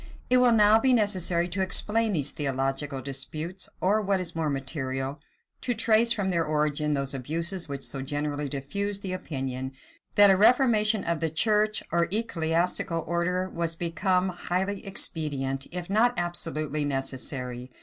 It 0.31 0.37
will 0.37 0.51
now 0.51 0.79
be 0.79 0.93
necessary 0.93 1.47
to 1.49 1.61
explain 1.61 2.11
these 2.13 2.31
theological 2.31 3.03
disputes; 3.03 3.69
or, 3.81 4.01
what 4.01 4.19
is 4.19 4.35
more 4.35 4.49
material, 4.49 5.19
to 5.61 5.75
trace 5.75 6.11
from 6.11 6.31
their 6.31 6.43
origin 6.43 6.95
those 6.95 7.13
abuses 7.13 7.69
which 7.69 7.83
so 7.83 8.01
generally 8.01 8.49
diffused 8.49 9.03
the 9.03 9.13
opinion, 9.13 9.73
that 10.15 10.31
a 10.31 10.35
reformation 10.37 11.03
of 11.03 11.19
the 11.19 11.29
church 11.29 11.83
or 11.91 12.07
ecclesiastial 12.09 13.03
order 13.07 13.47
was 13.47 13.75
become 13.75 14.29
highly 14.29 14.83
expedient, 14.87 15.67
if 15.71 15.87
not 15.87 16.17
absolutely 16.17 16.83
necessary. 16.83 17.69